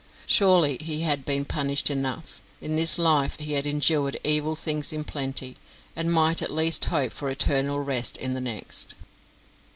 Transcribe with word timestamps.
Surely 0.25 0.79
he 0.81 1.01
had 1.01 1.25
been 1.25 1.45
punished 1.45 1.91
enough; 1.91 2.41
in 2.59 2.75
this 2.75 2.97
life 2.97 3.37
he 3.39 3.53
had 3.53 3.67
endured 3.67 4.19
evil 4.23 4.55
things 4.55 4.91
in 4.91 5.03
plenty, 5.03 5.57
and 5.95 6.11
might 6.11 6.41
at 6.41 6.49
least 6.49 6.85
hope 6.85 7.13
for 7.13 7.29
eternal 7.29 7.79
rest 7.79 8.17
in 8.17 8.33
the 8.33 8.41
next. 8.41 8.95